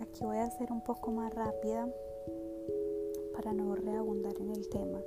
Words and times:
aquí 0.00 0.24
voy 0.24 0.38
a 0.38 0.50
ser 0.50 0.70
un 0.70 0.80
poco 0.80 1.10
más 1.10 1.34
rápida 1.34 1.88
para 3.34 3.52
no 3.52 3.74
reabundar 3.74 4.32
en 4.40 4.50
el 4.50 4.68
tema. 4.68 5.00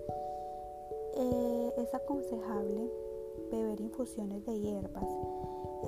Eh, 1.15 1.73
es 1.77 1.93
aconsejable 1.93 2.91
beber 3.49 3.79
infusiones 3.79 4.45
de 4.45 4.59
hierbas. 4.59 5.07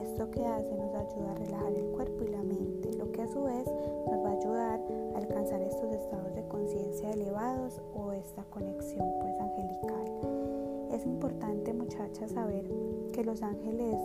Esto 0.02 0.32
que 0.32 0.46
hace 0.46 0.74
nos 0.76 0.96
ayuda 0.96 1.32
a 1.32 1.36
relajar 1.36 1.74
el 1.74 1.92
cuerpo 1.92 2.24
y 2.24 2.28
la 2.30 2.42
mente, 2.42 2.94
lo 2.94 3.12
que 3.12 3.24
a 3.24 3.28
su 3.28 3.44
vez 3.44 3.66
nos 4.10 4.24
va 4.24 4.30
a 4.30 4.40
ayudar 4.40 4.82
a 5.14 5.18
alcanzar 5.18 5.62
estos 5.62 5.92
estados 5.92 6.34
de 6.34 6.48
conciencia 6.48 7.12
elevados 7.12 7.82
o 7.94 8.14
esta 8.14 8.44
conexión 8.46 9.06
pues 9.20 9.40
angelical. 9.40 10.90
Es 10.94 11.06
importante 11.06 11.74
muchachas 11.74 12.32
saber 12.32 12.66
que 13.12 13.24
los 13.24 13.44
ángeles 13.44 13.98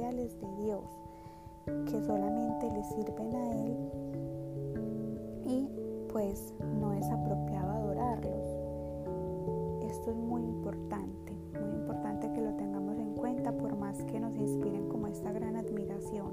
de 0.00 0.64
Dios 0.64 0.84
que 1.66 2.00
solamente 2.02 2.70
le 2.70 2.82
sirven 2.84 3.34
a 3.34 3.52
Él 3.52 3.76
y 5.44 5.68
pues 6.10 6.54
no 6.80 6.94
es 6.94 7.06
apropiado 7.10 7.70
adorarlos. 7.70 8.48
Esto 9.82 10.10
es 10.10 10.16
muy 10.16 10.42
importante, 10.42 11.32
muy 11.52 11.74
importante 11.80 12.32
que 12.32 12.40
lo 12.40 12.54
tengamos 12.54 12.98
en 12.98 13.14
cuenta 13.14 13.52
por 13.52 13.76
más 13.76 14.02
que 14.04 14.18
nos 14.18 14.34
inspiren 14.36 14.88
como 14.88 15.06
esta 15.06 15.32
gran 15.32 15.56
admiración. 15.56 16.32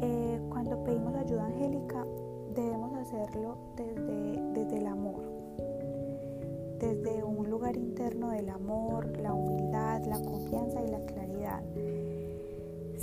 Eh, 0.00 0.40
cuando 0.48 0.82
pedimos 0.82 1.14
ayuda 1.14 1.44
angélica 1.44 2.06
debemos 2.54 2.94
hacerlo 2.96 3.58
desde, 3.76 4.42
desde 4.54 4.78
el 4.78 4.86
amor, 4.86 5.22
desde 6.80 7.22
un 7.22 7.50
lugar 7.50 7.76
interno 7.76 8.30
del 8.30 8.48
amor, 8.48 9.14
la 9.18 9.34
humildad, 9.34 10.04
la 10.06 10.20
confianza 10.22 10.82
y 10.82 10.88
la 10.88 11.00
claridad 11.00 11.62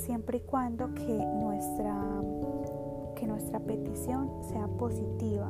siempre 0.04 0.40
y 0.40 0.42
cuando 0.42 0.94
que 0.94 1.18
nuestra, 1.18 1.96
que 3.16 3.26
nuestra 3.26 3.60
petición 3.62 4.44
sea 4.50 4.68
positiva, 4.68 5.50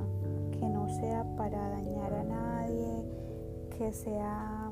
que 0.52 0.68
no 0.70 0.88
sea 0.90 1.26
para 1.36 1.70
dañar 1.70 2.14
a 2.14 2.24
nadie, 2.24 3.04
que 3.78 3.92
sea 3.92 4.72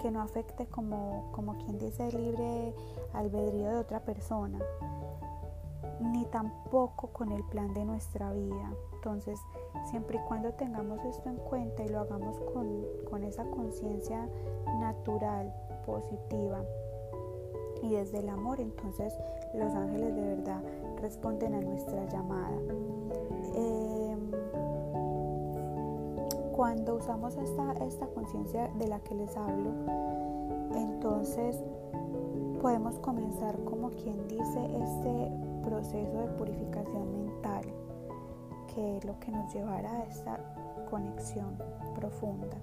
que 0.00 0.10
no 0.12 0.20
afecte 0.20 0.66
como, 0.66 1.30
como 1.32 1.56
quien 1.58 1.78
dice 1.78 2.06
el 2.08 2.16
libre 2.16 2.74
albedrío 3.14 3.70
de 3.70 3.76
otra 3.78 4.00
persona, 4.00 4.60
ni 6.00 6.24
tampoco 6.26 7.08
con 7.08 7.32
el 7.32 7.42
plan 7.44 7.74
de 7.74 7.84
nuestra 7.84 8.32
vida. 8.32 8.70
Entonces, 8.94 9.40
siempre 9.90 10.18
y 10.18 10.28
cuando 10.28 10.52
tengamos 10.52 11.04
esto 11.04 11.28
en 11.28 11.36
cuenta 11.36 11.82
y 11.82 11.88
lo 11.88 12.00
hagamos 12.00 12.38
con, 12.52 12.84
con 13.10 13.24
esa 13.24 13.44
conciencia 13.50 14.28
natural, 14.78 15.52
positiva, 15.84 16.62
y 17.82 17.90
desde 17.90 18.18
el 18.18 18.28
amor 18.28 18.60
entonces 18.60 19.12
los 19.54 19.72
ángeles 19.74 20.14
de 20.14 20.22
verdad 20.22 20.62
responden 21.00 21.54
a 21.54 21.60
nuestra 21.60 22.04
llamada. 22.06 22.56
Em, 23.54 24.30
cuando 26.54 26.96
usamos 26.96 27.36
esta, 27.36 27.72
esta 27.84 28.06
conciencia 28.08 28.68
de 28.78 28.88
la 28.88 29.00
que 29.00 29.14
les 29.14 29.36
hablo, 29.36 29.70
entonces 30.74 31.62
podemos 32.60 32.98
comenzar 32.98 33.58
como 33.64 33.90
quien 33.90 34.26
dice 34.28 34.64
este 34.82 35.30
proceso 35.62 36.18
de 36.18 36.26
purificación 36.38 37.12
mental, 37.12 37.64
que 38.74 38.96
es 38.96 39.04
lo 39.04 39.18
que 39.20 39.30
nos 39.30 39.52
llevará 39.52 39.90
a 39.90 40.04
esta 40.04 40.38
conexión 40.90 41.56
profunda 41.94 42.56